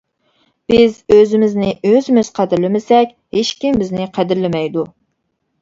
بىز 0.71 0.95
ئۆزىمىزنى 1.15 1.69
ئۆزىمىز 1.89 2.31
قەدىرلىمىسەك 2.39 3.15
ھېچكىم 3.39 3.79
بىزنى 3.83 4.09
قەدىرلىمەيدۇ. 4.17 4.89